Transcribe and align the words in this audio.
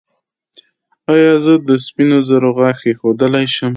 ایا 1.13 1.33
زه 1.43 1.53
د 1.67 1.69
سپینو 1.85 2.17
زرو 2.27 2.49
غاښ 2.57 2.79
ایښودلی 2.87 3.45
شم؟ 3.55 3.69